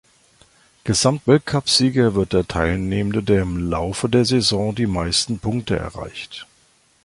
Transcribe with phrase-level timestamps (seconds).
[0.83, 6.47] Gesamtweltcupsieger wird der Teilnehmende, der im Laufe der Saison die meisten Punkte erreicht.